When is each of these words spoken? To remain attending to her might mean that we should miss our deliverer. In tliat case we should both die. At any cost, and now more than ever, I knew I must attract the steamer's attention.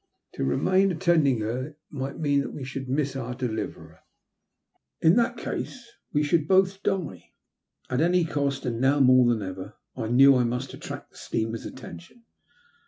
To 0.33 0.43
remain 0.43 0.91
attending 0.91 1.37
to 1.41 1.45
her 1.45 1.75
might 1.91 2.17
mean 2.17 2.41
that 2.41 2.55
we 2.55 2.63
should 2.63 2.89
miss 2.89 3.15
our 3.15 3.35
deliverer. 3.35 3.99
In 4.99 5.13
tliat 5.13 5.37
case 5.37 5.91
we 6.11 6.23
should 6.23 6.47
both 6.47 6.81
die. 6.81 7.33
At 7.87 8.01
any 8.01 8.25
cost, 8.25 8.65
and 8.65 8.81
now 8.81 8.99
more 8.99 9.31
than 9.31 9.43
ever, 9.47 9.75
I 9.95 10.07
knew 10.07 10.35
I 10.37 10.43
must 10.43 10.73
attract 10.73 11.11
the 11.11 11.17
steamer's 11.17 11.67
attention. 11.67 12.23